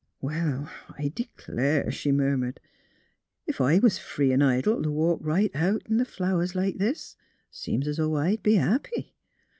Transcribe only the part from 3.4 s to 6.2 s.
Ef I was free 'n' idle t' walk right out in th'